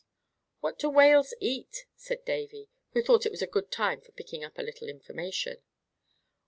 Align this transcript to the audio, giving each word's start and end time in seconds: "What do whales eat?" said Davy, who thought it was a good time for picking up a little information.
"What 0.61 0.79
do 0.79 0.89
whales 0.89 1.31
eat?" 1.39 1.85
said 1.95 2.25
Davy, 2.25 2.69
who 2.93 3.03
thought 3.03 3.27
it 3.27 3.31
was 3.31 3.43
a 3.43 3.45
good 3.45 3.69
time 3.71 4.01
for 4.01 4.11
picking 4.13 4.43
up 4.43 4.57
a 4.57 4.63
little 4.63 4.89
information. 4.89 5.61